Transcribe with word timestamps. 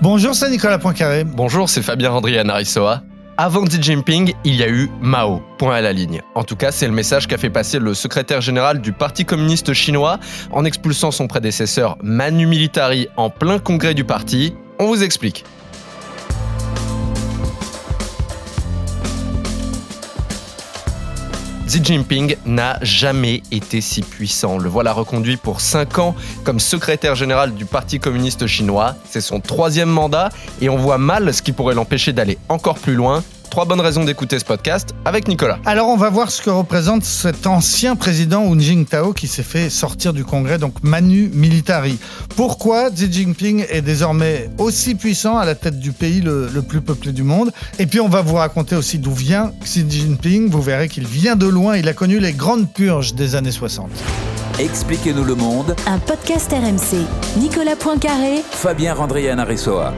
Bonjour, 0.00 0.34
c'est 0.34 0.50
Nicolas 0.50 0.78
Poincaré. 0.78 1.24
Bonjour, 1.24 1.68
c'est 1.68 1.82
Fabien 1.82 2.12
André 2.12 2.38
Anarisoa. 2.38 3.02
Avant 3.36 3.64
Xi 3.64 3.82
Jinping, 3.82 4.34
il 4.44 4.54
y 4.54 4.62
a 4.62 4.68
eu 4.68 4.90
Mao, 5.00 5.42
point 5.58 5.76
à 5.76 5.80
la 5.80 5.92
ligne. 5.92 6.22
En 6.34 6.44
tout 6.44 6.56
cas, 6.56 6.70
c'est 6.70 6.86
le 6.86 6.92
message 6.92 7.26
qu'a 7.26 7.38
fait 7.38 7.50
passer 7.50 7.78
le 7.78 7.94
secrétaire 7.94 8.40
général 8.40 8.80
du 8.80 8.92
Parti 8.92 9.24
communiste 9.24 9.72
chinois 9.72 10.18
en 10.52 10.64
expulsant 10.64 11.10
son 11.10 11.26
prédécesseur 11.26 11.96
Manu 12.02 12.46
Militari 12.46 13.08
en 13.16 13.30
plein 13.30 13.58
congrès 13.58 13.94
du 13.94 14.04
parti. 14.04 14.54
On 14.78 14.86
vous 14.86 15.02
explique. 15.02 15.44
Xi 21.68 21.84
Jinping 21.84 22.34
n'a 22.46 22.78
jamais 22.80 23.42
été 23.52 23.82
si 23.82 24.00
puissant. 24.00 24.56
Le 24.56 24.70
voilà 24.70 24.94
reconduit 24.94 25.36
pour 25.36 25.60
5 25.60 25.98
ans 25.98 26.14
comme 26.42 26.60
secrétaire 26.60 27.14
général 27.14 27.52
du 27.52 27.66
Parti 27.66 28.00
communiste 28.00 28.46
chinois. 28.46 28.96
C'est 29.04 29.20
son 29.20 29.40
troisième 29.40 29.90
mandat 29.90 30.30
et 30.62 30.70
on 30.70 30.78
voit 30.78 30.96
mal 30.96 31.34
ce 31.34 31.42
qui 31.42 31.52
pourrait 31.52 31.74
l'empêcher 31.74 32.14
d'aller 32.14 32.38
encore 32.48 32.78
plus 32.78 32.94
loin. 32.94 33.22
Trois 33.50 33.64
bonnes 33.64 33.80
raisons 33.80 34.04
d'écouter 34.04 34.38
ce 34.38 34.44
podcast 34.44 34.90
avec 35.04 35.26
Nicolas. 35.26 35.58
Alors 35.64 35.88
on 35.88 35.96
va 35.96 36.10
voir 36.10 36.30
ce 36.30 36.42
que 36.42 36.50
représente 36.50 37.02
cet 37.04 37.46
ancien 37.46 37.96
président 37.96 38.44
Hu 38.54 38.60
Jintao 38.60 39.12
qui 39.12 39.26
s'est 39.26 39.42
fait 39.42 39.70
sortir 39.70 40.12
du 40.12 40.24
Congrès, 40.24 40.58
donc 40.58 40.74
Manu 40.82 41.30
Militari. 41.32 41.98
Pourquoi 42.36 42.90
Xi 42.90 43.10
Jinping 43.10 43.64
est 43.70 43.82
désormais 43.82 44.50
aussi 44.58 44.94
puissant 44.94 45.38
à 45.38 45.44
la 45.44 45.54
tête 45.54 45.78
du 45.78 45.92
pays 45.92 46.20
le, 46.20 46.48
le 46.52 46.62
plus 46.62 46.80
peuplé 46.82 47.12
du 47.12 47.22
monde? 47.22 47.50
Et 47.78 47.86
puis 47.86 48.00
on 48.00 48.08
va 48.08 48.20
vous 48.20 48.36
raconter 48.36 48.76
aussi 48.76 48.98
d'où 48.98 49.12
vient 49.12 49.52
Xi 49.64 49.84
Jinping. 49.88 50.50
Vous 50.50 50.62
verrez 50.62 50.88
qu'il 50.88 51.06
vient 51.06 51.34
de 51.36 51.46
loin, 51.46 51.76
il 51.76 51.88
a 51.88 51.94
connu 51.94 52.20
les 52.20 52.32
grandes 52.32 52.70
purges 52.72 53.14
des 53.14 53.34
années 53.34 53.50
60. 53.50 53.88
Expliquez-nous 54.58 55.24
le 55.24 55.34
monde, 55.36 55.74
Un 55.86 55.98
podcast 55.98 56.52
RMC. 56.52 56.98
Nicolas 57.40 57.76
Poincaré, 57.76 58.42
Fabien 58.50 58.92
Randrian 58.94 59.38
Aressoa. 59.38 59.94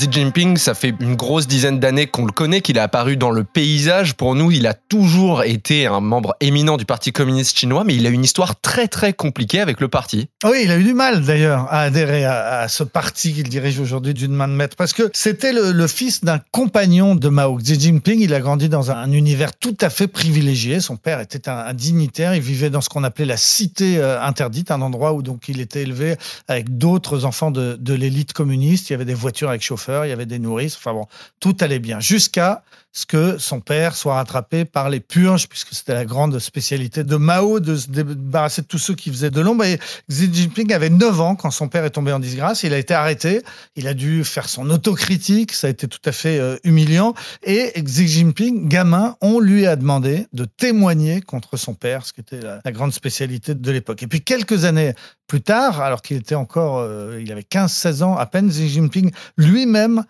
Xi 0.00 0.08
Jinping, 0.10 0.56
ça 0.56 0.72
fait 0.72 0.94
une 0.98 1.14
grosse 1.14 1.46
dizaine 1.46 1.78
d'années 1.78 2.06
qu'on 2.06 2.24
le 2.24 2.32
connaît, 2.32 2.62
qu'il 2.62 2.78
est 2.78 2.80
apparu 2.80 3.18
dans 3.18 3.30
le 3.30 3.44
paysage. 3.44 4.14
Pour 4.14 4.34
nous, 4.34 4.50
il 4.50 4.66
a 4.66 4.72
toujours 4.72 5.42
été 5.42 5.86
un 5.86 6.00
membre 6.00 6.34
éminent 6.40 6.78
du 6.78 6.86
Parti 6.86 7.12
communiste 7.12 7.58
chinois, 7.58 7.84
mais 7.84 7.94
il 7.94 8.06
a 8.06 8.08
une 8.08 8.24
histoire 8.24 8.58
très 8.58 8.88
très 8.88 9.12
compliquée 9.12 9.60
avec 9.60 9.78
le 9.78 9.88
parti. 9.88 10.30
Oui, 10.42 10.62
il 10.64 10.70
a 10.70 10.78
eu 10.78 10.84
du 10.84 10.94
mal 10.94 11.22
d'ailleurs 11.22 11.66
à 11.68 11.82
adhérer 11.82 12.24
à, 12.24 12.66
ce 12.68 12.82
parti 12.82 13.34
qu'il 13.34 13.50
dirige 13.50 13.78
aujourd'hui 13.78 14.14
d'une 14.14 14.32
main 14.32 14.48
de 14.48 14.54
maître, 14.54 14.74
parce 14.74 14.94
que 14.94 15.10
c'était 15.12 15.52
le, 15.52 15.86
fils 15.86 16.24
d'un 16.24 16.40
compagnon 16.50 17.14
de 17.14 17.28
Mao. 17.28 17.58
Xi 17.58 17.78
Jinping, 17.78 18.20
il 18.20 18.32
a 18.32 18.40
grandi 18.40 18.70
dans 18.70 18.90
un, 18.90 18.96
un 18.96 19.12
univers 19.12 19.54
tout 19.54 19.76
à 19.82 19.90
fait 19.90 20.08
privilégié. 20.08 20.80
Son 20.80 20.96
père 20.96 21.20
était 21.20 21.46
un, 21.46 21.74
dignitaire, 21.74 22.34
il 22.34 22.40
vivait 22.40 22.70
dans 22.70 22.80
ce 22.80 22.88
qu'on 22.88 23.04
appelait 23.04 23.26
la 23.26 23.36
cité 23.36 23.98
euh, 23.98 24.18
interdite, 24.22 24.70
un 24.70 24.80
endroit 24.80 25.12
où 25.12 25.20
donc 25.20 25.50
il 25.50 25.60
était 25.60 25.82
élevé 25.82 26.16
avec 26.48 26.78
d'autres 26.78 27.26
enfants 27.26 27.50
de 27.50 27.92
l'élite 27.92 28.32
communiste. 28.32 28.88
Il 28.88 28.94
y 28.94 28.96
avait 28.96 29.04
des 29.04 29.12
voitures 29.12 29.50
avec 29.50 29.62
chauffeur 29.62 29.89
il 30.04 30.08
y 30.08 30.12
avait 30.12 30.26
des 30.26 30.38
nourrices, 30.38 30.76
enfin 30.76 30.92
bon, 30.92 31.06
tout 31.40 31.56
allait 31.60 31.78
bien. 31.78 32.00
Jusqu'à 32.00 32.62
ce 32.92 33.06
que 33.06 33.38
son 33.38 33.60
père 33.60 33.94
soit 33.94 34.14
rattrapé 34.14 34.64
par 34.64 34.90
les 34.90 34.98
purges, 35.00 35.48
puisque 35.48 35.74
c'était 35.74 35.94
la 35.94 36.04
grande 36.04 36.38
spécialité 36.40 37.04
de 37.04 37.16
Mao 37.16 37.60
de 37.60 37.76
se 37.76 37.88
débarrasser 37.88 38.62
de 38.62 38.66
tous 38.66 38.78
ceux 38.78 38.94
qui 38.94 39.10
faisaient 39.10 39.30
de 39.30 39.40
l'ombre. 39.40 39.64
Et 39.64 39.78
Xi 40.08 40.32
Jinping 40.32 40.72
avait 40.72 40.90
9 40.90 41.20
ans 41.20 41.36
quand 41.36 41.50
son 41.50 41.68
père 41.68 41.84
est 41.84 41.90
tombé 41.90 42.12
en 42.12 42.18
disgrâce. 42.18 42.64
Il 42.64 42.72
a 42.72 42.78
été 42.78 42.94
arrêté. 42.94 43.42
Il 43.76 43.86
a 43.86 43.94
dû 43.94 44.24
faire 44.24 44.48
son 44.48 44.68
autocritique. 44.70 45.52
Ça 45.52 45.68
a 45.68 45.70
été 45.70 45.86
tout 45.86 46.00
à 46.04 46.12
fait 46.12 46.38
euh, 46.38 46.56
humiliant. 46.64 47.14
Et 47.44 47.72
Xi 47.80 48.08
Jinping, 48.08 48.68
gamin, 48.68 49.16
on 49.20 49.38
lui 49.38 49.66
a 49.66 49.76
demandé 49.76 50.26
de 50.32 50.44
témoigner 50.44 51.20
contre 51.20 51.56
son 51.56 51.74
père, 51.74 52.04
ce 52.04 52.12
qui 52.12 52.20
était 52.20 52.40
la, 52.40 52.60
la 52.64 52.72
grande 52.72 52.92
spécialité 52.92 53.54
de 53.54 53.70
l'époque. 53.70 54.02
Et 54.02 54.08
puis 54.08 54.22
quelques 54.22 54.64
années 54.64 54.94
plus 55.30 55.42
tard, 55.42 55.80
alors 55.80 56.02
qu'il 56.02 56.16
était 56.16 56.34
encore, 56.34 56.78
euh, 56.78 57.20
il 57.22 57.30
avait 57.30 57.46
15-16 57.48 58.02
ans 58.02 58.16
à 58.16 58.26
peine, 58.26 58.48
Xi 58.48 58.68
Jinping 58.68 59.12
lui-même 59.36 60.02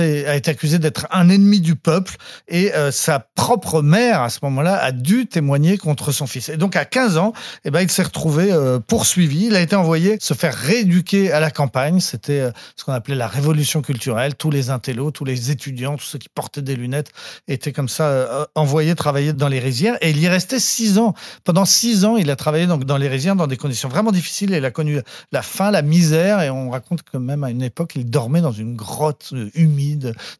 a 0.00 0.36
été 0.36 0.50
accusé 0.50 0.78
d'être 0.78 1.06
un 1.10 1.28
ennemi 1.28 1.60
du 1.60 1.76
peuple 1.76 2.16
et 2.48 2.74
euh, 2.74 2.90
sa 2.90 3.20
propre 3.20 3.82
mère 3.82 4.22
à 4.22 4.28
ce 4.28 4.38
moment-là 4.42 4.76
a 4.76 4.92
dû 4.92 5.26
témoigner 5.26 5.78
contre 5.78 6.12
son 6.12 6.26
fils. 6.26 6.48
Et 6.48 6.56
donc 6.56 6.76
à 6.76 6.84
15 6.84 7.18
ans, 7.18 7.32
eh 7.64 7.70
ben 7.70 7.80
il 7.80 7.90
s'est 7.90 8.02
retrouvé 8.02 8.52
euh, 8.52 8.78
poursuivi. 8.78 9.46
Il 9.46 9.56
a 9.56 9.60
été 9.60 9.76
envoyé 9.76 10.18
se 10.20 10.34
faire 10.34 10.54
rééduquer 10.54 11.32
à 11.32 11.40
la 11.40 11.50
campagne. 11.50 12.00
C'était 12.00 12.40
euh, 12.40 12.50
ce 12.76 12.84
qu'on 12.84 12.92
appelait 12.92 13.14
la 13.14 13.28
révolution 13.28 13.82
culturelle. 13.82 14.34
Tous 14.34 14.50
les 14.50 14.70
intellos, 14.70 15.10
tous 15.10 15.24
les 15.24 15.50
étudiants, 15.50 15.96
tous 15.96 16.04
ceux 16.04 16.18
qui 16.18 16.28
portaient 16.28 16.62
des 16.62 16.76
lunettes 16.76 17.12
étaient 17.48 17.72
comme 17.72 17.88
ça 17.88 18.48
envoyés 18.54 18.94
travailler 18.94 19.32
dans 19.32 19.48
les 19.48 19.58
rizières. 19.58 19.96
Et 20.00 20.10
il 20.10 20.18
y 20.18 20.28
restait 20.28 20.60
six 20.60 20.98
ans. 20.98 21.14
Pendant 21.44 21.64
six 21.64 22.04
ans, 22.04 22.16
il 22.16 22.30
a 22.30 22.36
travaillé 22.36 22.66
donc 22.66 22.84
dans 22.84 22.96
les 22.96 23.08
rizières 23.08 23.36
dans 23.36 23.46
des 23.46 23.56
conditions 23.56 23.88
vraiment 23.88 24.12
difficiles. 24.12 24.52
Et 24.52 24.58
il 24.58 24.64
a 24.64 24.70
connu 24.70 25.00
la 25.32 25.42
faim, 25.42 25.70
la 25.70 25.82
misère. 25.82 26.40
Et 26.40 26.50
on 26.50 26.70
raconte 26.70 27.02
que 27.02 27.16
même 27.16 27.44
à 27.44 27.50
une 27.50 27.62
époque, 27.62 27.92
il 27.96 28.08
dormait 28.08 28.40
dans 28.40 28.52
une 28.52 28.74
grotte 28.74 29.30
euh, 29.32 29.50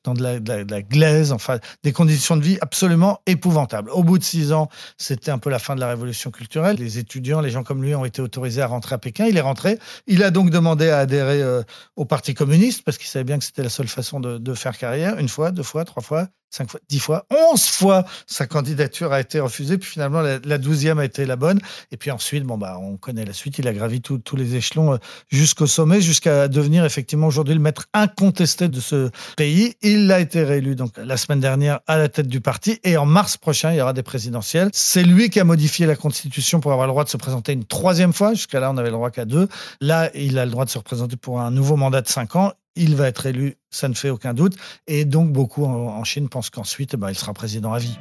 dans 0.04 0.14
de 0.14 0.22
la, 0.22 0.82
glaise, 0.82 1.32
enfin 1.32 1.58
des 1.82 1.92
conditions 1.92 2.36
de 2.36 2.42
vie 2.42 2.58
absolument 2.60 3.20
épouvantables. 3.26 3.90
Au 3.90 4.02
bout 4.02 4.18
de 4.18 4.24
six 4.24 4.52
ans, 4.52 4.68
c'était 4.96 5.30
un 5.30 5.38
peu 5.38 5.50
la 5.50 5.58
fin 5.58 5.74
de 5.74 5.80
la 5.80 5.88
révolution 5.88 6.30
culturelle. 6.30 6.76
Les 6.78 6.98
étudiants, 6.98 7.40
les 7.40 7.50
gens 7.50 7.62
comme 7.62 7.82
lui 7.82 7.94
ont 7.94 8.04
été 8.04 8.22
autorisés 8.22 8.62
à 8.62 8.66
rentrer 8.66 8.94
à 8.94 8.98
Pékin. 8.98 9.26
Il 9.26 9.36
est 9.36 9.42
rentré. 9.42 9.78
Il 10.06 10.22
a 10.22 10.30
donc 10.30 10.50
demandé 10.50 10.90
à 10.90 10.98
adhérer 10.98 11.42
euh, 11.42 11.62
au 11.96 12.04
Parti 12.04 12.34
communiste 12.34 12.82
parce 12.84 12.98
qu'il 12.98 13.08
savait 13.08 13.24
bien 13.24 13.38
que 13.38 13.44
c'était 13.44 13.62
la 13.62 13.68
seule 13.68 13.88
façon 13.88 14.20
de 14.20 14.54
faire 14.54 14.76
carrière. 14.76 15.18
Une 15.18 15.28
fois, 15.28 15.50
deux 15.50 15.62
fois, 15.62 15.84
trois 15.84 16.02
fois, 16.02 16.28
cinq 16.50 16.70
fois, 16.70 16.80
dix 16.88 17.00
fois, 17.00 17.26
onze 17.30 17.66
fois, 17.66 18.04
sa 18.26 18.46
candidature 18.46 19.12
a 19.12 19.20
été 19.20 19.40
refusée. 19.40 19.78
Puis 19.78 19.90
finalement, 19.90 20.20
la, 20.22 20.58
douzième 20.58 20.98
a 20.98 21.04
été 21.04 21.26
la 21.26 21.36
bonne. 21.36 21.60
Et 21.90 21.96
puis 21.96 22.10
ensuite, 22.10 22.44
bon 22.44 22.58
bah, 22.58 22.78
on 22.80 22.96
connaît 22.96 23.24
la 23.24 23.32
suite. 23.32 23.58
Il 23.58 23.68
a 23.68 23.72
gravi 23.72 24.00
tous 24.00 24.36
les 24.36 24.54
échelons 24.54 24.94
euh, 24.94 24.98
jusqu'au 25.28 25.66
sommet, 25.66 26.00
jusqu'à 26.00 26.48
devenir 26.48 26.84
effectivement 26.84 27.26
aujourd'hui 27.26 27.54
le 27.54 27.60
maître 27.60 27.86
incontesté 27.92 28.68
de 28.68 28.80
ce 28.80 29.10
pays. 29.36 29.74
Il 29.82 30.10
a 30.12 30.20
été 30.20 30.42
réélu 30.42 30.76
donc 30.76 30.92
la 30.96 31.16
semaine 31.16 31.40
dernière 31.40 31.80
à 31.86 31.96
la 31.96 32.08
tête 32.08 32.28
du 32.28 32.40
parti 32.40 32.78
et 32.84 32.96
en 32.96 33.06
mars 33.06 33.36
prochain, 33.36 33.72
il 33.72 33.76
y 33.76 33.80
aura 33.80 33.92
des 33.92 34.02
présidentielles. 34.02 34.70
C'est 34.72 35.02
lui 35.02 35.30
qui 35.30 35.40
a 35.40 35.44
modifié 35.44 35.86
la 35.86 35.96
constitution 35.96 36.60
pour 36.60 36.72
avoir 36.72 36.86
le 36.86 36.92
droit 36.92 37.04
de 37.04 37.08
se 37.08 37.16
présenter 37.16 37.52
une 37.52 37.64
troisième 37.64 38.12
fois. 38.12 38.34
Jusqu'à 38.34 38.60
là, 38.60 38.70
on 38.70 38.76
avait 38.76 38.88
le 38.88 38.94
droit 38.94 39.10
qu'à 39.10 39.24
deux. 39.24 39.48
Là, 39.80 40.10
il 40.14 40.38
a 40.38 40.44
le 40.44 40.50
droit 40.50 40.64
de 40.64 40.70
se 40.70 40.78
représenter 40.78 41.16
pour 41.16 41.40
un 41.40 41.50
nouveau 41.50 41.76
mandat 41.76 42.02
de 42.02 42.08
cinq 42.08 42.36
ans. 42.36 42.52
Il 42.76 42.94
va 42.94 43.08
être 43.08 43.26
élu, 43.26 43.56
ça 43.70 43.88
ne 43.88 43.94
fait 43.94 44.10
aucun 44.10 44.34
doute. 44.34 44.56
Et 44.86 45.04
donc, 45.04 45.32
beaucoup 45.32 45.64
en, 45.64 46.04
Chine 46.04 46.28
pensent 46.28 46.50
qu'ensuite, 46.50 46.94
ben, 46.96 47.10
il 47.10 47.16
sera 47.16 47.32
président 47.32 47.72
à 47.72 47.78
vie. 47.78 47.98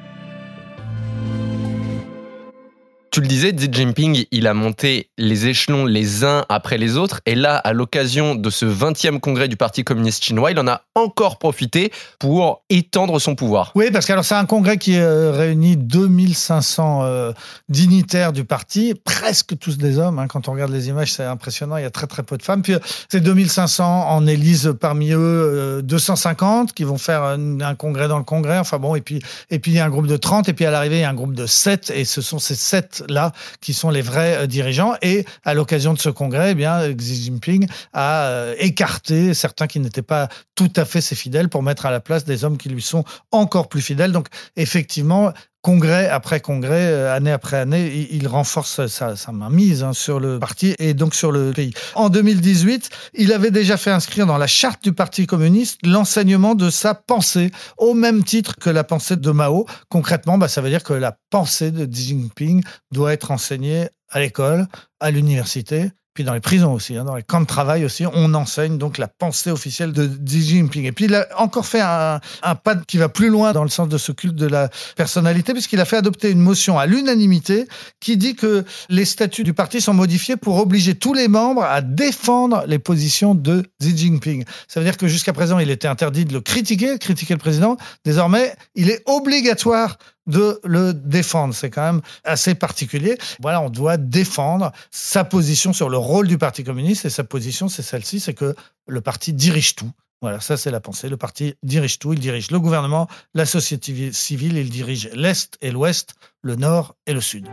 Tu 3.16 3.22
le 3.22 3.28
disais, 3.28 3.54
Xi 3.54 3.70
Jinping, 3.72 4.26
il 4.32 4.46
a 4.46 4.54
monté 4.54 5.10
les 5.18 5.48
échelons 5.48 5.86
les 5.86 6.26
uns 6.26 6.44
après 6.50 6.78
les 6.78 6.98
autres. 6.98 7.22
Et 7.26 7.34
là, 7.34 7.56
à 7.56 7.72
l'occasion 7.72 8.36
de 8.36 8.50
ce 8.50 8.66
20e 8.66 9.22
congrès 9.22 9.48
du 9.48 9.56
Parti 9.56 9.86
communiste 9.86 10.22
chinois, 10.22 10.52
il 10.52 10.60
en 10.60 10.68
a 10.68 10.82
encore 10.96 11.40
profité 11.40 11.94
pour 12.20 12.66
étendre 12.70 13.18
son 13.20 13.36
pouvoir. 13.36 13.72
Oui, 13.74 13.90
parce 13.90 14.06
que 14.06 14.22
c'est 14.22 14.36
un 14.36 14.46
congrès 14.46 14.78
qui 14.78 14.98
euh, 14.98 15.32
réunit 15.32 15.78
2500 15.78 17.04
euh, 17.06 17.32
dignitaires 17.70 18.34
du 18.34 18.44
parti, 18.44 18.96
presque 19.02 19.58
tous 19.60 19.78
des 19.78 19.98
hommes. 19.98 20.20
hein. 20.20 20.28
Quand 20.28 20.50
on 20.50 20.52
regarde 20.52 20.74
les 20.74 20.90
images, 20.90 21.14
c'est 21.14 21.24
impressionnant. 21.24 21.78
Il 21.78 21.84
y 21.84 21.86
a 21.86 21.92
très 21.92 22.08
très 22.08 22.24
peu 22.24 22.38
de 22.38 22.44
femmes. 22.44 22.64
Puis 22.64 22.74
euh, 22.74 22.80
ces 23.10 23.22
2500 23.22 24.10
en 24.10 24.28
élisent 24.28 24.76
parmi 24.78 25.12
eux 25.12 25.20
euh, 25.20 25.82
250 25.82 26.74
qui 26.74 26.84
vont 26.84 26.98
faire 26.98 27.24
un, 27.24 27.62
un 27.62 27.76
congrès 27.76 28.10
dans 28.10 28.18
le 28.18 28.26
congrès. 28.26 28.60
Enfin 28.60 28.78
bon, 28.78 28.94
et 28.96 29.02
puis 29.02 29.22
et 29.52 29.60
puis 29.60 29.72
il 29.72 29.76
y 29.76 29.80
a 29.80 29.86
un 29.86 29.90
groupe 29.90 30.08
de 30.08 30.18
30 30.18 30.50
et 30.50 30.54
puis 30.54 30.66
à 30.66 30.72
l'arrivée 30.72 30.98
il 30.98 31.02
y 31.04 31.06
a 31.06 31.10
un 31.10 31.14
groupe 31.14 31.34
de 31.34 31.46
7 31.46 31.94
et 31.96 32.04
ce 32.04 32.20
sont 32.20 32.40
ces 32.40 32.56
7 32.56 33.05
là 33.08 33.32
qui 33.62 33.74
sont 33.74 33.90
les 33.90 34.02
vrais 34.02 34.38
euh, 34.38 34.48
dirigeants. 34.48 34.96
Et 35.02 35.26
à 35.44 35.54
l'occasion 35.54 35.94
de 35.94 36.00
ce 36.00 36.10
congrès, 36.10 36.52
eh 36.52 36.56
bien 36.56 36.94
Xi 36.94 37.16
Jinping 37.24 37.68
a 37.94 38.28
euh, 38.28 38.56
écarté 38.60 39.34
certains 39.34 39.68
qui 39.68 39.80
n'étaient 39.80 40.02
pas 40.02 40.30
tout 40.56 40.72
à 40.76 40.86
fait 40.86 41.02
ses 41.02 41.16
fidèles 41.16 41.50
pour 41.50 41.64
mettre 41.64 41.86
à 41.86 41.92
la 41.92 42.00
place 42.00 42.26
des 42.26 42.44
hommes 42.44 42.58
qui 42.58 42.70
lui 42.70 42.82
sont 42.82 43.04
encore 43.32 43.70
plus 43.70 43.82
fidèles. 43.82 44.12
Donc 44.12 44.28
effectivement, 44.56 45.32
congrès 45.66 46.08
après 46.08 46.42
congrès, 46.42 46.86
euh, 46.92 47.12
année 47.12 47.32
après 47.32 47.58
année, 47.58 48.08
il, 48.12 48.28
renforce 48.28 48.86
sa, 48.86 49.16
sa 49.16 49.32
mainmise 49.32 49.82
hein, 49.84 49.94
sur 49.94 50.20
le 50.20 50.38
parti 50.38 50.76
et 50.78 50.94
donc 50.94 51.16
sur 51.16 51.32
le 51.32 51.54
pays. 51.54 51.74
En 51.96 52.10
2018, 52.10 52.92
il 53.16 53.34
avait 53.34 53.50
déjà 53.50 53.76
fait 53.76 53.90
inscrire 53.90 54.28
dans 54.28 54.38
la 54.38 54.46
charte 54.46 54.84
du 54.84 54.94
Parti 54.94 55.26
communiste 55.26 55.80
l'enseignement 55.84 56.54
de 56.54 56.70
sa 56.70 56.94
pensée, 56.94 57.50
au 57.80 57.96
même 57.96 58.24
titre 58.24 58.58
que 58.58 58.70
la 58.70 58.84
pensée 58.84 59.16
de 59.16 59.32
Mao. 59.32 59.66
Concrètement, 59.90 60.38
bah, 60.38 60.50
ça 60.50 60.62
veut 60.62 60.70
dire 60.70 60.84
que 60.84 60.94
la 60.94 61.18
pensée 61.32 61.72
de 61.72 61.88
Xi 61.88 62.10
Jinping 62.10 62.64
doit 62.92 63.14
être 63.14 63.32
enseignée 63.32 63.88
à 64.10 64.20
l'école, 64.20 64.68
à 65.00 65.10
l'université, 65.10 65.90
puis 66.16 66.24
dans 66.24 66.34
les 66.34 66.40
prisons 66.40 66.72
aussi, 66.72 66.96
hein, 66.96 67.04
dans 67.04 67.16
les 67.16 67.24
camps 67.24 67.42
de 67.42 67.46
travail 67.46 67.84
aussi, 67.84 68.06
on 68.06 68.34
enseigne 68.34 68.78
donc 68.78 68.98
la 68.98 69.10
pensée 69.10 69.52
officielle 69.52 69.92
de 69.92 70.08
Xi 70.08 70.42
Jinping. 70.42 70.86
Et 70.86 70.94
puis 70.94 71.06
il 71.06 71.14
a 71.14 71.28
encore 71.38 71.66
fait 71.66 71.82
un, 71.82 72.22
un 72.42 72.56
pas 72.56 72.78
qui 72.78 72.98
va 72.98 73.10
plus 73.10 73.28
loin 73.28 73.52
dans 73.52 73.64
le 73.64 73.70
sens 73.70 73.90
de 73.90 73.98
ce 73.98 74.14
culte 74.14 74.36
de 74.36 74.48
la 74.48 74.70
personnalité, 74.96 75.52
puisqu'il 75.52 75.82
a 75.82 75.86
fait 75.86 75.98
adopter 75.98 76.32
une 76.32 76.40
motion 76.40 76.80
à 76.80 76.86
l'unanimité 76.86 77.68
qui 78.00 78.16
dit 78.16 78.36
que 78.36 78.64
les 78.88 79.04
statuts 79.04 79.44
du 79.44 79.54
parti 79.54 79.82
sont 79.82 79.94
modifiés 79.94 80.38
pour 80.38 80.58
obliger 80.58 80.96
tous 80.96 81.14
les 81.14 81.28
membres 81.28 81.64
à 81.64 81.82
défendre 81.82 82.64
les 82.66 82.80
positions 82.80 83.36
de 83.36 83.64
Xi 83.82 83.98
Jinping. 83.98 84.46
Ça 84.70 84.80
veut 84.80 84.86
dire 84.86 84.96
que 84.96 85.10
jusqu'à 85.10 85.34
présent, 85.34 85.60
il 85.60 85.70
était 85.70 85.90
interdit 85.90 86.24
de 86.24 86.32
le 86.32 86.40
critiquer, 86.40 86.98
critiquer 86.98 87.34
le 87.34 87.40
président. 87.40 87.76
Désormais, 88.06 88.56
il 88.76 88.90
est 88.90 89.04
obligatoire 89.06 89.98
de 90.28 90.60
le 90.64 90.94
défendre. 90.94 91.54
C'est 91.54 91.70
quand 91.70 91.84
même 91.84 92.02
assez 92.24 92.56
particulier. 92.56 93.18
Voilà, 93.40 93.62
on 93.62 93.70
doit 93.70 93.98
défendre 93.98 94.72
sa 94.92 95.24
position 95.24 95.74
sur 95.74 95.90
le 95.90 95.98
rôle 95.98 96.28
du 96.28 96.38
Parti 96.38 96.64
communiste 96.64 97.06
et 97.06 97.10
sa 97.10 97.24
position, 97.24 97.70
c'est 97.70 97.84
celle-ci, 97.84 98.20
c'est 98.20 98.34
que 98.34 98.56
le 98.88 99.02
parti 99.02 99.34
dirige 99.34 99.76
tout. 99.76 99.92
Voilà, 100.22 100.40
ça 100.40 100.58
c'est 100.58 100.72
la 100.72 100.80
pensée. 100.80 101.10
Le 101.10 101.18
parti 101.18 101.56
dirige 101.62 102.00
tout. 102.00 102.14
Il 102.14 102.20
dirige 102.20 102.50
le 102.50 102.60
gouvernement, 102.60 103.08
la 103.34 103.46
société 103.46 104.12
civile, 104.12 104.58
il 104.58 104.70
dirige 104.70 105.10
l'Est 105.14 105.58
et 105.62 105.72
l'Ouest, 105.72 106.16
le 106.42 106.56
Nord 106.56 106.96
et 107.06 107.14
le 107.14 107.22
Sud. 107.22 107.48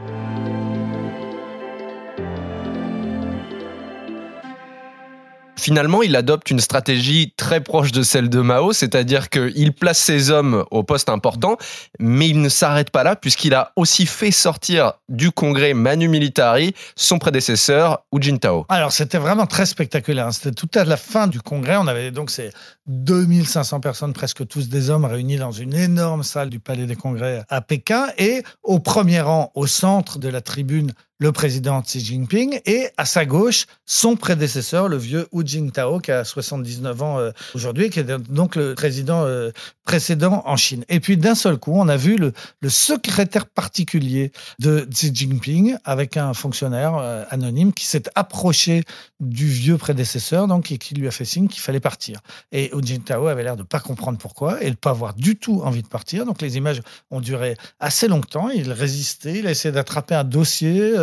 Finalement, 5.62 6.02
il 6.02 6.16
adopte 6.16 6.50
une 6.50 6.58
stratégie 6.58 7.34
très 7.36 7.60
proche 7.60 7.92
de 7.92 8.02
celle 8.02 8.28
de 8.28 8.40
Mao, 8.40 8.72
c'est-à-dire 8.72 9.30
qu'il 9.30 9.72
place 9.72 10.00
ses 10.00 10.32
hommes 10.32 10.64
au 10.72 10.82
poste 10.82 11.08
important, 11.08 11.56
mais 12.00 12.28
il 12.28 12.42
ne 12.42 12.48
s'arrête 12.48 12.90
pas 12.90 13.04
là 13.04 13.14
puisqu'il 13.14 13.54
a 13.54 13.70
aussi 13.76 14.06
fait 14.06 14.32
sortir 14.32 14.94
du 15.08 15.30
Congrès 15.30 15.72
Manu 15.72 16.08
Militari 16.08 16.74
son 16.96 17.20
prédécesseur 17.20 18.04
Hu 18.12 18.20
Jintao. 18.20 18.66
Alors 18.70 18.90
c'était 18.90 19.18
vraiment 19.18 19.46
très 19.46 19.64
spectaculaire. 19.64 20.26
Hein. 20.26 20.32
C'était 20.32 20.50
tout 20.50 20.70
à 20.74 20.84
la 20.84 20.96
fin 20.96 21.28
du 21.28 21.40
Congrès. 21.40 21.76
On 21.76 21.86
avait 21.86 22.10
donc 22.10 22.30
ces 22.30 22.50
2500 22.86 23.78
personnes, 23.78 24.14
presque 24.14 24.44
tous 24.48 24.68
des 24.68 24.90
hommes, 24.90 25.04
réunis 25.04 25.36
dans 25.36 25.52
une 25.52 25.74
énorme 25.74 26.24
salle 26.24 26.50
du 26.50 26.58
Palais 26.58 26.86
des 26.86 26.96
Congrès 26.96 27.44
à 27.48 27.60
Pékin. 27.60 28.08
Et 28.18 28.42
au 28.64 28.80
premier 28.80 29.20
rang, 29.20 29.52
au 29.54 29.68
centre 29.68 30.18
de 30.18 30.28
la 30.28 30.40
tribune, 30.40 30.92
le 31.22 31.30
président 31.30 31.80
Xi 31.82 32.00
Jinping 32.00 32.58
et 32.66 32.88
à 32.96 33.04
sa 33.04 33.24
gauche, 33.24 33.66
son 33.86 34.16
prédécesseur, 34.16 34.88
le 34.88 34.96
vieux 34.96 35.28
Hu 35.32 35.42
Jintao, 35.46 36.00
qui 36.00 36.10
a 36.10 36.24
79 36.24 37.00
ans 37.00 37.20
euh, 37.20 37.30
aujourd'hui, 37.54 37.90
qui 37.90 38.00
est 38.00 38.04
donc 38.28 38.56
le 38.56 38.74
président 38.74 39.22
euh, 39.24 39.52
précédent 39.84 40.42
en 40.46 40.56
Chine. 40.56 40.84
Et 40.88 40.98
puis 40.98 41.16
d'un 41.16 41.36
seul 41.36 41.58
coup, 41.58 41.74
on 41.76 41.86
a 41.86 41.96
vu 41.96 42.16
le, 42.16 42.32
secrétaire 42.68 43.46
particulier 43.46 44.32
de 44.58 44.84
Xi 44.90 45.14
Jinping 45.14 45.76
avec 45.84 46.16
un 46.16 46.34
fonctionnaire 46.34 46.96
euh, 46.96 47.22
anonyme 47.30 47.72
qui 47.72 47.86
s'est 47.86 48.02
approché 48.16 48.82
du 49.20 49.46
vieux 49.46 49.78
prédécesseur 49.78 50.48
donc, 50.48 50.72
et 50.72 50.78
qui 50.78 50.96
lui 50.96 51.06
a 51.06 51.12
fait 51.12 51.24
signe 51.24 51.46
qu'il 51.46 51.60
fallait 51.60 51.78
partir. 51.78 52.18
Et 52.50 52.74
Hu 52.74 52.80
Jintao 52.84 53.28
avait 53.28 53.44
l'air 53.44 53.54
de 53.54 53.62
ne 53.62 53.66
pas 53.66 53.78
comprendre 53.78 54.18
pourquoi 54.18 54.60
et 54.60 54.66
de 54.66 54.70
ne 54.70 54.74
pas 54.74 54.90
avoir 54.90 55.14
du 55.14 55.36
tout 55.36 55.62
envie 55.62 55.82
de 55.82 55.88
partir. 55.88 56.26
Donc 56.26 56.42
les 56.42 56.56
images 56.56 56.80
ont 57.12 57.20
duré 57.20 57.56
assez 57.78 58.08
longtemps. 58.08 58.48
Il 58.48 58.72
résistait, 58.72 59.38
il 59.38 59.46
a 59.46 59.52
essayé 59.52 59.70
d'attraper 59.70 60.16
un 60.16 60.24
dossier. 60.24 60.94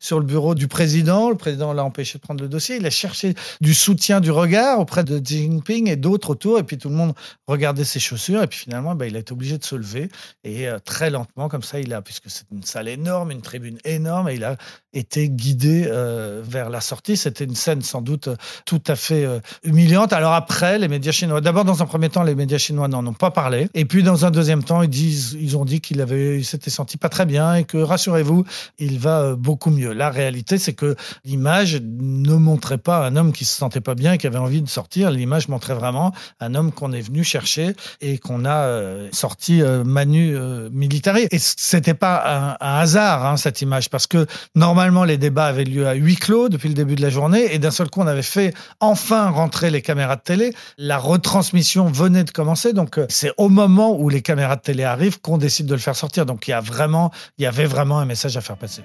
Sur 0.00 0.18
le 0.18 0.24
bureau 0.24 0.54
du 0.54 0.68
président. 0.68 1.30
Le 1.30 1.36
président 1.36 1.72
l'a 1.72 1.84
empêché 1.84 2.18
de 2.18 2.22
prendre 2.22 2.42
le 2.42 2.48
dossier. 2.48 2.76
Il 2.76 2.86
a 2.86 2.90
cherché 2.90 3.34
du 3.60 3.74
soutien, 3.74 4.20
du 4.20 4.30
regard 4.30 4.80
auprès 4.80 5.04
de 5.04 5.18
Xi 5.18 5.42
Jinping 5.42 5.88
et 5.88 5.96
d'autres 5.96 6.30
autour. 6.30 6.58
Et 6.58 6.62
puis 6.62 6.78
tout 6.78 6.88
le 6.88 6.94
monde 6.94 7.14
regardait 7.46 7.84
ses 7.84 8.00
chaussures. 8.00 8.42
Et 8.42 8.46
puis 8.46 8.58
finalement, 8.58 8.94
bah, 8.94 9.06
il 9.06 9.16
a 9.16 9.20
été 9.20 9.32
obligé 9.32 9.58
de 9.58 9.64
se 9.64 9.74
lever. 9.76 10.08
Et 10.44 10.68
euh, 10.68 10.78
très 10.84 11.10
lentement, 11.10 11.48
comme 11.48 11.62
ça, 11.62 11.80
il 11.80 11.92
a, 11.92 12.02
puisque 12.02 12.28
c'est 12.30 12.44
une 12.52 12.62
salle 12.62 12.88
énorme, 12.88 13.30
une 13.30 13.42
tribune 13.42 13.78
énorme, 13.84 14.28
et 14.28 14.34
il 14.34 14.44
a 14.44 14.56
été 14.92 15.28
guidé 15.28 15.86
euh, 15.86 16.42
vers 16.44 16.70
la 16.70 16.80
sortie. 16.80 17.16
C'était 17.16 17.44
une 17.44 17.54
scène 17.54 17.82
sans 17.82 18.02
doute 18.02 18.28
tout 18.66 18.82
à 18.86 18.96
fait 18.96 19.26
humiliante. 19.64 20.12
Alors 20.12 20.32
après, 20.32 20.78
les 20.78 20.88
médias 20.88 21.12
chinois, 21.12 21.40
d'abord 21.40 21.64
dans 21.64 21.82
un 21.82 21.86
premier 21.86 22.08
temps, 22.08 22.22
les 22.22 22.34
médias 22.34 22.58
chinois 22.58 22.88
n'en 22.88 23.06
ont 23.06 23.12
pas 23.12 23.30
parlé. 23.30 23.68
Et 23.74 23.84
puis 23.84 24.02
dans 24.02 24.26
un 24.26 24.30
deuxième 24.30 24.62
temps, 24.62 24.82
ils 24.82 24.88
disent, 24.88 25.36
ils 25.38 25.56
ont 25.56 25.64
dit 25.64 25.80
qu'il 25.80 26.00
avait, 26.00 26.38
il 26.38 26.44
s'était 26.44 26.70
senti 26.70 26.96
pas 26.96 27.08
très 27.08 27.26
bien 27.26 27.54
et 27.54 27.64
que 27.64 27.78
rassurez-vous, 27.78 28.44
il 28.78 28.98
va 28.98 29.34
beaucoup 29.42 29.70
mieux. 29.70 29.92
La 29.92 30.08
réalité, 30.08 30.56
c'est 30.56 30.72
que 30.72 30.96
l'image 31.24 31.80
ne 31.82 32.34
montrait 32.34 32.78
pas 32.78 33.04
un 33.04 33.16
homme 33.16 33.32
qui 33.32 33.44
se 33.44 33.56
sentait 33.56 33.80
pas 33.80 33.94
bien 33.94 34.16
qui 34.16 34.26
avait 34.26 34.38
envie 34.38 34.62
de 34.62 34.68
sortir. 34.68 35.10
L'image 35.10 35.48
montrait 35.48 35.74
vraiment 35.74 36.12
un 36.40 36.54
homme 36.54 36.72
qu'on 36.72 36.92
est 36.92 37.00
venu 37.00 37.24
chercher 37.24 37.74
et 38.00 38.18
qu'on 38.18 38.44
a 38.44 38.64
euh, 38.64 39.08
sorti 39.12 39.60
euh, 39.60 39.84
Manu 39.84 40.36
euh, 40.36 40.70
Militari. 40.72 41.26
Et 41.30 41.38
c'était 41.38 41.94
pas 41.94 42.56
un, 42.60 42.80
hasard 42.80 43.26
hein, 43.26 43.36
cette 43.36 43.60
image 43.60 43.90
parce 43.90 44.06
que 44.06 44.26
normalement 44.54 45.04
les 45.04 45.18
débats 45.18 45.46
avaient 45.46 45.64
lieu 45.64 45.86
à 45.86 45.94
huis 45.94 46.16
clos 46.16 46.48
depuis 46.48 46.68
le 46.68 46.74
début 46.74 46.94
de 46.94 47.02
la 47.02 47.10
journée 47.10 47.52
et 47.52 47.58
d'un 47.58 47.70
seul 47.70 47.90
coup 47.90 48.00
on 48.00 48.06
avait 48.06 48.22
fait 48.22 48.54
enfin 48.80 49.28
rentrer 49.30 49.70
les 49.70 49.82
caméras 49.82 50.16
de 50.16 50.22
télé. 50.22 50.54
La 50.78 50.98
retransmission 50.98 51.86
venait 51.86 52.24
de 52.24 52.30
commencer, 52.30 52.72
donc 52.72 53.00
c'est 53.08 53.32
au 53.36 53.48
moment 53.48 53.98
où 53.98 54.08
les 54.08 54.22
caméras 54.22 54.56
de 54.56 54.62
télé 54.62 54.84
arrivent 54.84 55.20
qu'on 55.20 55.38
décide 55.38 55.66
de 55.66 55.74
le 55.74 55.80
faire 55.80 55.96
sortir. 55.96 56.26
Donc 56.26 56.46
il 56.46 56.52
y 56.52 56.54
a 56.54 56.60
vraiment, 56.60 57.10
il 57.38 57.42
y 57.42 57.46
avait 57.46 57.66
vraiment 57.66 57.98
un 57.98 58.06
message 58.06 58.36
à 58.36 58.40
faire 58.40 58.56
passer 58.56 58.82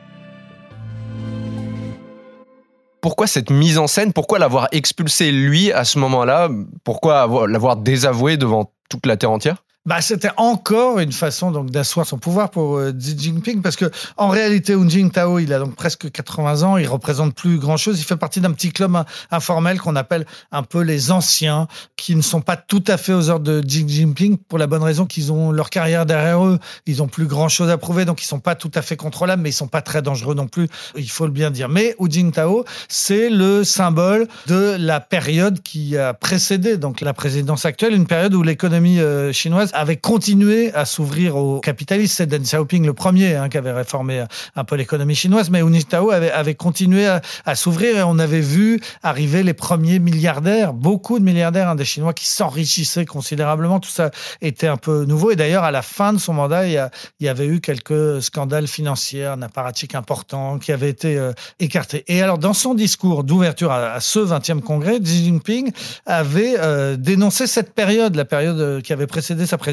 pourquoi 3.01 3.27
cette 3.27 3.49
mise 3.49 3.77
en 3.77 3.87
scène 3.87 4.13
Pourquoi 4.13 4.39
l'avoir 4.39 4.67
expulsé 4.71 5.31
lui 5.31 5.71
à 5.71 5.83
ce 5.83 5.99
moment-là? 5.99 6.49
Pourquoi 6.83 7.47
l'avoir 7.47 7.77
désavoué 7.77 8.37
devant 8.37 8.73
toute 8.89 9.05
la 9.05 9.17
terre 9.17 9.31
entière? 9.31 9.63
Bah, 9.87 10.01
c'était 10.01 10.31
encore 10.35 10.99
une 10.99 11.13
façon 11.13 11.49
donc 11.51 11.71
d'asseoir 11.71 12.05
son 12.05 12.17
pouvoir 12.17 12.49
pour 12.51 12.77
euh, 12.77 12.91
Xi 12.91 13.17
Jinping 13.17 13.61
parce 13.61 13.77
que 13.77 13.89
en 14.17 14.27
réalité 14.27 14.73
Hu 14.73 14.89
Jintao 14.89 15.39
il 15.39 15.53
a 15.53 15.59
donc 15.59 15.75
presque 15.75 16.11
80 16.11 16.63
ans, 16.63 16.75
il 16.75 16.87
représente 16.89 17.33
plus 17.33 17.57
grand 17.57 17.77
chose, 17.77 17.97
il 17.97 18.03
fait 18.03 18.17
partie 18.17 18.41
d'un 18.41 18.51
petit 18.51 18.73
club 18.73 19.01
informel 19.31 19.79
qu'on 19.79 19.95
appelle 19.95 20.25
un 20.51 20.63
peu 20.63 20.81
les 20.81 21.11
anciens 21.11 21.69
qui 21.95 22.17
ne 22.17 22.21
sont 22.21 22.41
pas 22.41 22.57
tout 22.57 22.83
à 22.85 22.97
fait 22.97 23.13
aux 23.13 23.29
ordres 23.29 23.45
de 23.45 23.61
Xi 23.61 23.87
Jinping 23.87 24.35
pour 24.35 24.59
la 24.59 24.67
bonne 24.67 24.83
raison 24.83 25.05
qu'ils 25.05 25.31
ont 25.31 25.51
leur 25.51 25.69
carrière 25.69 26.05
derrière 26.05 26.43
eux, 26.43 26.59
ils 26.85 27.01
ont 27.01 27.07
plus 27.07 27.27
grand 27.27 27.47
chose 27.47 27.69
à 27.69 27.77
prouver 27.77 28.03
donc 28.03 28.21
ils 28.21 28.27
sont 28.27 28.41
pas 28.41 28.55
tout 28.55 28.71
à 28.75 28.81
fait 28.81 28.97
contrôlables 28.97 29.41
mais 29.41 29.51
ils 29.51 29.53
sont 29.53 29.69
pas 29.69 29.81
très 29.81 30.01
dangereux 30.01 30.35
non 30.35 30.47
plus, 30.47 30.67
il 30.97 31.09
faut 31.09 31.25
le 31.25 31.31
bien 31.31 31.49
dire. 31.49 31.69
Mais 31.69 31.95
Hu 31.97 32.11
Jintao, 32.11 32.65
c'est 32.89 33.29
le 33.29 33.63
symbole 33.63 34.27
de 34.47 34.75
la 34.77 34.99
période 34.99 35.61
qui 35.61 35.97
a 35.97 36.13
précédé 36.13 36.75
donc 36.75 36.99
la 36.99 37.13
présidence 37.13 37.63
actuelle, 37.63 37.93
une 37.93 38.05
période 38.05 38.33
où 38.33 38.43
l'économie 38.43 38.99
euh, 38.99 39.31
chinoise 39.31 39.71
avait 39.77 39.97
continué 39.97 40.73
à 40.73 40.85
s'ouvrir 40.85 41.35
aux 41.35 41.59
capitalistes. 41.59 42.17
C'est 42.17 42.27
Deng 42.27 42.41
Xiaoping 42.41 42.85
le 42.85 42.93
premier 42.93 43.35
hein, 43.35 43.49
qui 43.49 43.57
avait 43.57 43.71
réformé 43.71 44.25
un 44.55 44.63
peu 44.63 44.75
l'économie 44.75 45.15
chinoise, 45.15 45.49
mais 45.49 45.61
Hu 45.61 45.73
Jintao 45.73 46.11
avait, 46.11 46.31
avait 46.31 46.55
continué 46.55 47.07
à, 47.07 47.55
s'ouvrir 47.55 47.97
et 47.97 48.03
on 48.03 48.19
avait 48.19 48.41
vu 48.41 48.79
arriver 49.03 49.43
les 49.43 49.53
premiers 49.53 49.99
milliardaires, 49.99 50.73
beaucoup 50.73 51.19
de 51.19 51.23
milliardaires, 51.23 51.69
hein, 51.69 51.75
des 51.75 51.85
Chinois 51.85 52.13
qui 52.13 52.27
s'enrichissaient 52.27 53.05
considérablement. 53.05 53.79
Tout 53.79 53.89
ça 53.89 54.11
était 54.41 54.67
un 54.67 54.77
peu 54.77 55.05
nouveau. 55.05 55.31
Et 55.31 55.35
d'ailleurs, 55.35 55.63
à 55.63 55.71
la 55.71 55.81
fin 55.81 56.13
de 56.13 56.17
son 56.17 56.33
mandat, 56.33 56.67
il 56.67 56.89
y, 57.19 57.27
avait 57.27 57.47
eu 57.47 57.59
quelques 57.59 58.21
scandales 58.21 58.67
financiers, 58.67 59.25
un 59.25 59.41
apparatchik 59.41 59.95
important 59.95 60.59
qui 60.59 60.71
avait 60.71 60.89
été 60.89 61.17
euh, 61.17 61.33
écarté. 61.59 62.03
Et 62.07 62.21
alors, 62.21 62.37
dans 62.37 62.53
son 62.53 62.73
discours 62.73 63.23
d'ouverture 63.23 63.71
à, 63.71 63.99
ce 63.99 64.19
20e 64.19 64.61
congrès, 64.61 64.99
Xi 64.99 65.25
Jinping 65.25 65.71
avait 66.05 66.55
euh, 66.59 66.95
dénoncé 66.95 67.47
cette 67.47 67.73
période, 67.73 68.15
la 68.15 68.25
période 68.25 68.59
euh, 68.59 68.81
qui 68.81 68.93
avait 68.93 69.07
précédé 69.07 69.45
sa 69.45 69.57
présidence, 69.57 69.66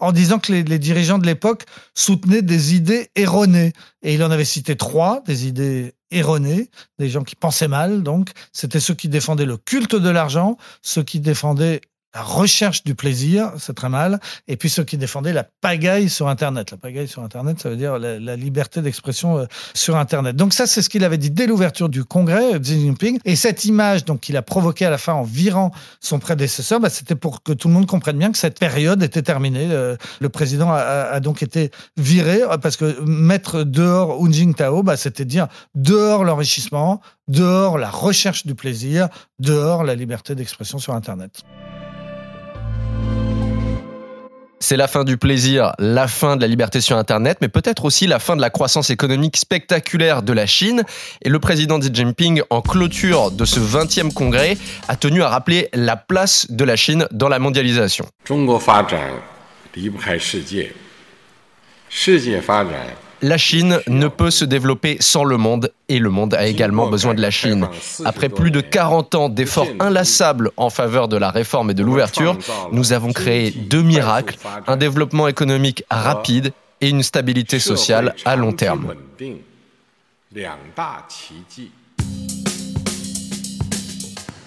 en 0.00 0.12
disant 0.12 0.38
que 0.38 0.52
les, 0.52 0.78
dirigeants 0.78 1.18
de 1.18 1.26
l'époque 1.26 1.64
soutenaient 1.94 2.42
des 2.42 2.74
idées 2.74 3.10
erronées. 3.16 3.72
Et 4.02 4.14
il 4.14 4.22
en 4.22 4.30
avait 4.30 4.44
cité 4.44 4.76
trois, 4.76 5.22
des 5.26 5.46
idées 5.46 5.94
erronées, 6.10 6.70
des 6.98 7.08
gens 7.08 7.22
qui 7.22 7.36
pensaient 7.36 7.68
mal, 7.68 8.02
donc. 8.02 8.30
C'était 8.52 8.80
ceux 8.80 8.94
qui 8.94 9.08
défendaient 9.08 9.46
le 9.46 9.56
culte 9.56 9.96
de 9.96 10.10
l'argent, 10.10 10.56
ceux 10.82 11.02
qui 11.02 11.20
défendaient 11.20 11.80
la 12.14 12.22
recherche 12.22 12.84
du 12.84 12.94
plaisir, 12.94 13.52
c'est 13.58 13.74
très 13.74 13.88
mal, 13.88 14.20
et 14.46 14.56
puis 14.56 14.68
ceux 14.68 14.84
qui 14.84 14.96
défendaient 14.96 15.32
la 15.32 15.44
pagaille 15.44 16.08
sur 16.08 16.28
Internet. 16.28 16.70
La 16.70 16.76
pagaille 16.76 17.08
sur 17.08 17.22
Internet, 17.22 17.60
ça 17.60 17.68
veut 17.70 17.76
dire 17.76 17.98
la, 17.98 18.36
liberté 18.36 18.82
d'expression 18.82 19.38
euh, 19.38 19.46
sur 19.74 19.96
Internet. 19.96 20.36
Donc 20.36 20.52
ça, 20.52 20.66
c'est 20.66 20.80
ce 20.80 20.88
qu'il 20.88 21.04
avait 21.04 21.18
dit 21.18 21.30
dès 21.30 21.46
l'ouverture 21.46 21.88
du 21.88 22.04
Congrès, 22.04 22.58
Xi 22.60 22.80
Jinping. 22.80 23.18
Et 23.24 23.34
cette 23.34 23.64
image 23.64 24.04
donc 24.04 24.20
qu'il 24.20 24.36
a 24.36 24.42
provoquée 24.42 24.86
à 24.86 24.90
la 24.90 24.98
fin 24.98 25.12
en 25.12 25.24
virant 25.24 25.72
son 26.00 26.20
prédécesseur, 26.20 26.78
bah, 26.78 26.88
c'était 26.88 27.16
pour 27.16 27.42
que 27.42 27.52
tout 27.52 27.66
le 27.68 27.74
monde 27.74 27.86
comprenne 27.86 28.18
bien 28.18 28.30
que 28.30 28.38
cette 28.38 28.60
période 28.60 29.02
était 29.02 29.22
terminée. 29.22 29.68
Euh, 29.70 29.96
le 30.20 30.28
président 30.28 30.70
a, 30.72 31.18
donc 31.18 31.42
été 31.42 31.70
viré 31.96 32.42
euh, 32.42 32.58
parce 32.58 32.76
que 32.76 33.00
mettre 33.00 33.64
dehors 33.64 34.24
Hu 34.24 34.32
Jintao, 34.32 34.84
bah, 34.84 34.96
c'était 34.96 35.24
dire 35.24 35.48
dehors 35.74 36.24
l'enrichissement, 36.24 37.00
dehors 37.26 37.76
la 37.76 37.90
recherche 37.90 38.46
du 38.46 38.54
plaisir, 38.54 39.08
dehors 39.40 39.82
la 39.82 39.96
liberté 39.96 40.36
d'expression 40.36 40.78
sur 40.78 40.94
Internet. 40.94 41.42
C'est 44.60 44.76
la 44.76 44.88
fin 44.88 45.04
du 45.04 45.18
plaisir, 45.18 45.72
la 45.78 46.08
fin 46.08 46.36
de 46.36 46.40
la 46.40 46.46
liberté 46.46 46.80
sur 46.80 46.96
Internet, 46.96 47.38
mais 47.40 47.48
peut-être 47.48 47.84
aussi 47.84 48.06
la 48.06 48.18
fin 48.18 48.34
de 48.34 48.40
la 48.40 48.50
croissance 48.50 48.88
économique 48.88 49.36
spectaculaire 49.36 50.22
de 50.22 50.32
la 50.32 50.46
Chine. 50.46 50.84
Et 51.22 51.28
le 51.28 51.38
président 51.38 51.78
Xi 51.78 51.90
Jinping, 51.92 52.42
en 52.48 52.62
clôture 52.62 53.30
de 53.30 53.44
ce 53.44 53.60
20e 53.60 54.12
congrès, 54.12 54.56
a 54.88 54.96
tenu 54.96 55.22
à 55.22 55.28
rappeler 55.28 55.68
la 55.74 55.96
place 55.96 56.50
de 56.50 56.64
la 56.64 56.76
Chine 56.76 57.06
dans 57.10 57.28
la 57.28 57.38
mondialisation. 57.38 58.06
La 63.26 63.38
Chine 63.38 63.80
ne 63.86 64.08
peut 64.08 64.30
se 64.30 64.44
développer 64.44 64.98
sans 65.00 65.24
le 65.24 65.38
monde 65.38 65.72
et 65.88 65.98
le 65.98 66.10
monde 66.10 66.34
a 66.34 66.46
également 66.46 66.88
besoin 66.88 67.14
de 67.14 67.22
la 67.22 67.30
Chine. 67.30 67.66
Après 68.04 68.28
plus 68.28 68.50
de 68.50 68.60
40 68.60 69.14
ans 69.14 69.28
d'efforts 69.30 69.70
inlassables 69.80 70.50
en 70.58 70.68
faveur 70.68 71.08
de 71.08 71.16
la 71.16 71.30
réforme 71.30 71.70
et 71.70 71.74
de 71.74 71.82
l'ouverture, 71.82 72.36
nous 72.70 72.92
avons 72.92 73.14
créé 73.14 73.50
deux 73.50 73.80
miracles, 73.80 74.36
un 74.66 74.76
développement 74.76 75.26
économique 75.26 75.84
rapide 75.90 76.52
et 76.82 76.90
une 76.90 77.02
stabilité 77.02 77.58
sociale 77.60 78.14
à 78.26 78.36
long 78.36 78.52
terme. 78.52 78.92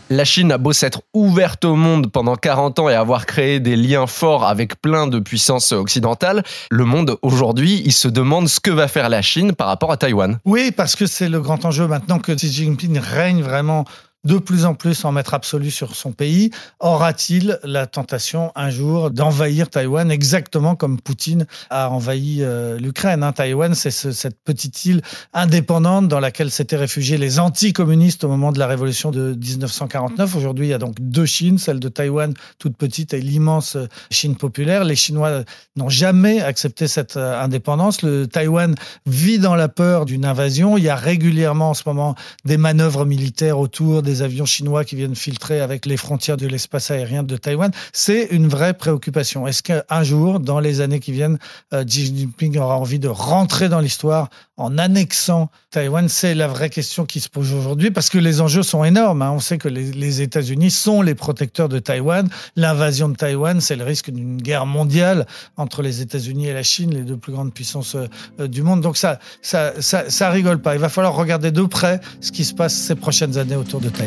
La 0.10 0.24
Chine 0.24 0.54
a 0.54 0.58
beau 0.58 0.72
s'être 0.72 1.02
ouverte 1.14 1.66
au 1.66 1.76
monde 1.76 2.10
pendant 2.10 2.38
40 2.38 2.80
ans 2.80 2.88
et 2.88 2.94
avoir 2.94 3.26
créé 3.26 3.60
des 3.60 3.76
liens 3.76 4.08
forts 4.08 4.46
avec 4.46 4.82
plein 4.82 5.06
de 5.06 5.20
puissances 5.20 5.74
occidentales, 5.74 6.44
le 6.72 6.86
monde 6.86 7.18
aujourd'hui, 7.24 7.82
il 7.84 7.92
se 7.92 8.08
demande 8.08 8.48
ce 8.48 8.62
que 8.62 8.72
va 8.72 8.88
faire 8.88 9.10
la 9.10 9.22
Chine 9.22 9.52
par 9.52 9.68
rapport 9.68 9.92
à 9.92 9.98
Taïwan. 9.98 10.40
Oui, 10.46 10.72
parce 10.72 10.96
que 10.96 11.08
c'est 11.08 11.28
le 11.28 11.42
grand 11.42 11.66
enjeu 11.66 11.88
maintenant 11.88 12.20
que 12.20 12.32
Xi 12.32 12.50
Jinping 12.50 12.98
règne 13.00 13.42
vraiment 13.42 13.84
de 14.28 14.38
plus 14.40 14.66
en 14.66 14.76
plus 14.76 15.06
en 15.06 15.14
maître 15.14 15.34
absolu 15.34 15.72
sur 15.72 15.96
son 15.96 16.12
pays, 16.12 16.52
aura-t-il 16.82 17.60
la 17.64 17.88
tentation 17.88 18.52
un 18.56 18.70
jour 18.70 19.10
d'envahir 19.10 19.70
Taïwan 19.70 20.12
exactement 20.12 20.76
comme 20.76 21.00
Poutine 21.00 21.48
a 21.70 21.90
envahi 21.90 22.40
euh, 22.42 22.78
l'Ukraine 22.78 23.24
hein? 23.24 23.32
Taïwan, 23.32 23.74
c'est 23.74 23.90
cette 23.90 24.38
petite 24.44 24.84
île 24.84 25.02
indépendante 25.34 26.10
dans 26.10 26.20
laquelle 26.20 26.52
s'étaient 26.52 26.76
réfugiés 26.76 27.18
les 27.18 27.40
anticommunistes 27.40 28.26
au 28.26 28.28
moment 28.28 28.52
de 28.52 28.60
la 28.60 28.68
révolution 28.68 29.12
de 29.12 29.34
1949. 29.34 30.36
Aujourd'hui, 30.36 30.68
il 30.68 30.70
y 30.72 30.74
a 30.74 30.78
donc 30.78 30.96
deux 31.00 31.26
Chines, 31.26 31.58
celle 31.58 31.80
de 31.80 31.88
Taïwan 31.88 32.34
toute 32.60 32.76
petite 32.76 33.14
et 33.14 33.22
l'immense 33.22 33.78
euh, 33.78 33.88
Chine 34.12 34.36
populaire. 34.36 34.84
Les 34.84 34.98
Chinois 34.98 35.44
n'ont 35.78 35.90
jamais 35.90 36.42
accepté 36.42 36.90
cette 36.90 37.16
euh, 37.16 37.42
indépendance. 37.42 38.02
Le 38.02 38.28
Taïwan 38.28 38.76
vit 39.06 39.40
dans 39.40 39.56
la 39.56 39.70
peur 39.70 40.04
d'une 40.04 40.26
invasion. 40.26 40.78
Il 40.78 40.84
y 40.84 40.90
a 40.90 40.98
régulièrement 40.98 41.70
en 41.70 41.74
ce 41.74 41.84
moment 41.86 42.16
des 42.44 42.58
manœuvres 42.58 43.06
militaires 43.06 43.60
autour 43.60 44.02
des 44.02 44.17
avions 44.22 44.46
chinois 44.46 44.84
qui 44.86 44.96
viennent 44.96 45.16
filtrer 45.16 45.62
avec 45.62 45.86
les 45.86 45.98
frontières 45.98 46.38
de 46.38 46.48
l'espace 46.48 46.92
aérien 46.92 47.24
de 47.24 47.38
Taïwan. 47.38 47.72
C'est 47.94 48.28
une 48.32 48.48
vraie 48.48 48.74
préoccupation. 48.74 49.48
Est-ce 49.48 49.64
qu'un 49.64 50.04
jour, 50.04 50.40
dans 50.40 50.60
les 50.60 50.82
années 50.82 51.00
qui 51.00 51.12
viennent, 51.12 51.40
euh, 51.74 51.84
Xi 51.84 52.16
Jinping 52.16 52.58
aura 52.58 52.78
envie 52.78 53.00
de 53.00 53.08
rentrer 53.08 53.70
dans 53.70 53.80
l'histoire 53.80 54.30
en 54.58 54.78
annexant 54.78 55.50
Taïwan? 55.72 56.10
C'est 56.10 56.36
la 56.36 56.48
vraie 56.48 56.70
question 56.70 57.06
qui 57.06 57.20
se 57.20 57.30
pose 57.30 57.54
aujourd'hui 57.54 57.92
parce 57.92 58.10
que 58.10 58.18
les 58.18 58.42
enjeux 58.42 58.64
sont 58.64 58.84
énormes. 58.84 59.22
Hein. 59.22 59.32
On 59.32 59.40
sait 59.40 59.58
que 59.58 59.68
les, 59.68 60.22
États-Unis 60.22 60.72
sont 60.72 61.02
les 61.02 61.16
protecteurs 61.16 61.70
de 61.70 61.80
Taïwan. 61.80 62.30
L'invasion 62.56 63.10
de 63.10 63.16
Taïwan, 63.16 63.62
c'est 63.62 63.76
le 63.76 63.84
risque 63.84 64.10
d'une 64.10 64.38
guerre 64.38 64.66
mondiale 64.66 65.28
entre 65.58 65.82
les 65.82 66.02
États-Unis 66.02 66.48
et 66.48 66.54
la 66.54 66.64
Chine, 66.64 66.94
les 66.94 67.04
deux 67.04 67.18
plus 67.18 67.34
grandes 67.34 67.54
puissances 67.54 67.96
euh, 67.96 68.48
du 68.48 68.64
monde. 68.64 68.82
Donc 68.82 68.98
ça, 68.98 69.20
ça, 69.42 69.74
ça, 69.82 70.10
ça 70.10 70.30
rigole 70.30 70.62
pas. 70.62 70.76
Il 70.76 70.82
va 70.82 70.90
falloir 70.90 71.16
regarder 71.16 71.52
de 71.52 71.64
près 71.64 72.00
ce 72.22 72.32
qui 72.32 72.46
se 72.46 72.54
passe 72.54 72.74
ces 72.74 72.96
prochaines 72.96 73.38
années 73.38 73.56
autour 73.56 73.82
de 73.82 73.90
Taïwan. 73.90 74.07